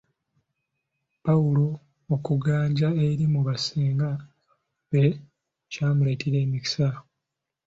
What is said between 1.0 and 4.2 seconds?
Pawulo okuganja eri mu ba ssenga